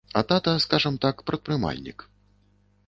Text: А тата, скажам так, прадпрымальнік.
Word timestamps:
А 0.19 0.21
тата, 0.29 0.53
скажам 0.63 0.97
так, 1.03 1.21
прадпрымальнік. 1.29 2.09